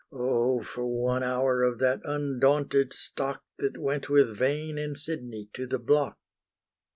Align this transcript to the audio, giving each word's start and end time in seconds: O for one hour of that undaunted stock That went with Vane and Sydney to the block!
O 0.11 0.63
for 0.63 0.83
one 0.87 1.21
hour 1.21 1.61
of 1.61 1.77
that 1.77 2.01
undaunted 2.03 2.91
stock 2.91 3.43
That 3.59 3.77
went 3.77 4.09
with 4.09 4.35
Vane 4.35 4.79
and 4.79 4.97
Sydney 4.97 5.49
to 5.53 5.67
the 5.67 5.77
block! 5.77 6.17